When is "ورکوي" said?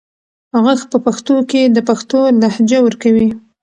2.83-3.29